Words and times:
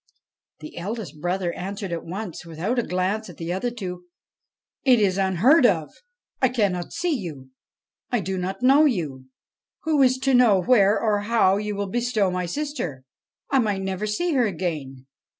The 0.61 0.77
eldest 0.79 1.21
brother 1.21 1.53
answered 1.53 1.91
at 1.91 2.03
once, 2.03 2.43
without 2.43 2.79
a 2.79 2.87
glance 2.87 3.29
at 3.29 3.37
the 3.37 3.53
other 3.53 3.69
two:' 3.69 4.05
It 4.83 4.99
is 4.99 5.19
unheard 5.19 5.63
of 5.63 5.91
I 6.41 6.47
I 6.47 6.49
cannot 6.49 6.91
see 6.91 7.13
you; 7.13 7.51
I 8.09 8.19
do 8.19 8.39
not 8.39 8.63
know 8.63 8.85
you; 8.85 9.25
who 9.83 10.01
is 10.01 10.17
to 10.17 10.33
know 10.33 10.59
where 10.59 10.99
or 10.99 11.19
how 11.19 11.57
you 11.57 11.75
will 11.75 11.85
bestow 11.91 12.31
my 12.31 12.47
sister? 12.47 13.03
I 13.51 13.59
might 13.59 13.83
never 13.83 14.07
see 14.07 14.33
her 14.33 14.47
again.' 14.47 15.05